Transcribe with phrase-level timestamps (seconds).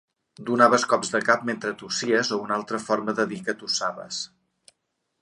[0.45, 4.27] Donaves cops de cap mentre tossies o una altra forma de dir que tossaves.